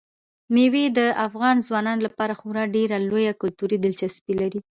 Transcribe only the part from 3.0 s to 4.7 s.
لویه کلتوري دلچسپي لري.